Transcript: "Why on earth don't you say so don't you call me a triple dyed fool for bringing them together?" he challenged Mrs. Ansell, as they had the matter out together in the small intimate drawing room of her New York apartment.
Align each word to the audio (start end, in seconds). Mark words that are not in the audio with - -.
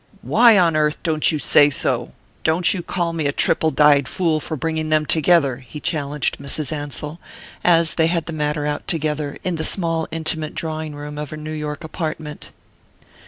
"Why 0.23 0.57
on 0.57 0.75
earth 0.75 0.97
don't 1.03 1.31
you 1.31 1.37
say 1.37 1.69
so 1.69 2.11
don't 2.43 2.73
you 2.73 2.81
call 2.81 3.13
me 3.13 3.27
a 3.27 3.31
triple 3.31 3.69
dyed 3.69 4.07
fool 4.07 4.39
for 4.39 4.57
bringing 4.57 4.89
them 4.89 5.05
together?" 5.05 5.57
he 5.57 5.79
challenged 5.79 6.39
Mrs. 6.39 6.71
Ansell, 6.71 7.19
as 7.63 7.93
they 7.93 8.07
had 8.07 8.25
the 8.25 8.33
matter 8.33 8.65
out 8.65 8.87
together 8.87 9.37
in 9.43 9.57
the 9.57 9.63
small 9.63 10.07
intimate 10.09 10.55
drawing 10.55 10.95
room 10.95 11.19
of 11.19 11.29
her 11.29 11.37
New 11.37 11.53
York 11.53 11.83
apartment. 11.83 12.49